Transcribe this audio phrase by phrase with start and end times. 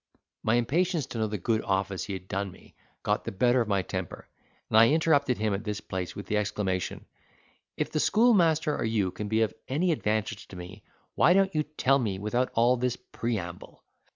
[0.41, 3.67] My impatience to know the good office he had done me, got the better of
[3.67, 4.27] my temper,
[4.67, 7.05] and I interrupted him at this place with the exclamation,
[7.77, 10.83] "If the schoolmaster or you can be of any advantage to me,
[11.13, 13.83] why don't you tell me without all this preamble?"